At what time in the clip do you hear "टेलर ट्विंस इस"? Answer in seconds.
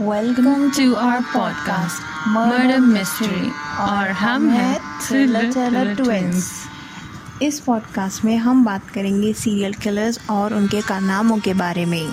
5.52-7.60